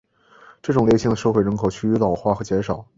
[0.63, 2.83] 这种类型的社会人口趋于老化和减少。